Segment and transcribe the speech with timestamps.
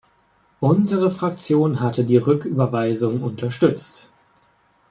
[0.61, 4.11] Unsere Fraktion hatte die Rücküberweisung unterstützt.